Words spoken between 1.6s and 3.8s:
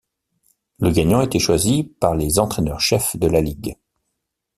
par les entraîneurs-chefs de la ligue.